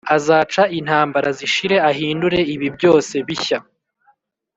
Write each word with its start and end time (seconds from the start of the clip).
azaca 0.15 0.63
intambara, 0.79 1.29
zishire, 1.39 1.77
ahindure 1.89 2.39
ibi 2.53 2.67
byose 2.75 3.13
bishya. 3.27 3.59